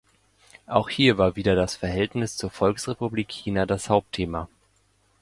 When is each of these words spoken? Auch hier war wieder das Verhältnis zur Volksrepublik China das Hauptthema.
Auch 0.65 0.89
hier 0.89 1.19
war 1.19 1.35
wieder 1.35 1.53
das 1.55 1.75
Verhältnis 1.75 2.35
zur 2.35 2.49
Volksrepublik 2.49 3.27
China 3.29 3.67
das 3.67 3.87
Hauptthema. 3.87 4.47